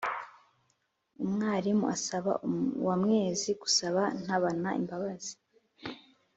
[1.23, 2.31] umwarimu asaba
[2.81, 5.33] uwamwezi gusaba ntabana imbabazi.